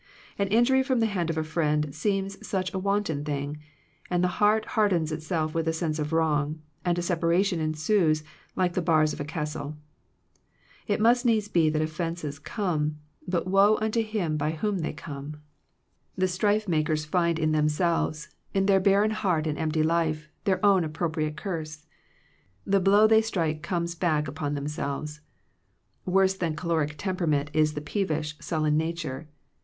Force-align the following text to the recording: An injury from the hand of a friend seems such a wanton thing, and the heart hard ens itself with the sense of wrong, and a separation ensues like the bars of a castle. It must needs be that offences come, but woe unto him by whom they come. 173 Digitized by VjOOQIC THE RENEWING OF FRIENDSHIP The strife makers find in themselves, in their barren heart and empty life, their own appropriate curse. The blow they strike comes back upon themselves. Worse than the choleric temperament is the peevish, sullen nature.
An 0.39 0.47
injury 0.47 0.81
from 0.81 0.99
the 0.99 1.05
hand 1.05 1.29
of 1.29 1.37
a 1.37 1.43
friend 1.43 1.93
seems 1.93 2.43
such 2.47 2.73
a 2.73 2.79
wanton 2.79 3.23
thing, 3.23 3.57
and 4.09 4.23
the 4.23 4.27
heart 4.41 4.65
hard 4.73 4.91
ens 4.93 5.11
itself 5.11 5.53
with 5.53 5.65
the 5.65 5.73
sense 5.73 5.99
of 5.99 6.11
wrong, 6.11 6.59
and 6.83 6.97
a 6.97 7.03
separation 7.03 7.59
ensues 7.59 8.23
like 8.55 8.73
the 8.73 8.81
bars 8.81 9.13
of 9.13 9.19
a 9.19 9.23
castle. 9.23 9.77
It 10.87 10.99
must 10.99 11.23
needs 11.23 11.47
be 11.49 11.69
that 11.69 11.83
offences 11.83 12.39
come, 12.39 12.97
but 13.27 13.45
woe 13.45 13.77
unto 13.79 14.01
him 14.01 14.37
by 14.37 14.53
whom 14.53 14.79
they 14.79 14.91
come. 14.91 15.33
173 15.35 15.35
Digitized 15.35 15.45
by 15.45 15.45
VjOOQIC 15.45 15.45
THE 15.45 15.57
RENEWING 15.61 15.91
OF 15.91 16.01
FRIENDSHIP 16.01 16.17
The 16.17 16.27
strife 16.27 16.67
makers 16.67 17.05
find 17.05 17.37
in 17.39 17.51
themselves, 17.51 18.27
in 18.55 18.65
their 18.65 18.79
barren 18.79 19.11
heart 19.11 19.45
and 19.45 19.59
empty 19.59 19.83
life, 19.83 20.29
their 20.45 20.65
own 20.65 20.83
appropriate 20.83 21.37
curse. 21.37 21.85
The 22.65 22.79
blow 22.79 23.05
they 23.05 23.21
strike 23.21 23.61
comes 23.61 23.93
back 23.93 24.27
upon 24.27 24.55
themselves. 24.55 25.21
Worse 26.07 26.33
than 26.33 26.53
the 26.53 26.57
choleric 26.59 26.95
temperament 26.97 27.51
is 27.53 27.75
the 27.75 27.81
peevish, 27.81 28.35
sullen 28.39 28.75
nature. 28.75 29.27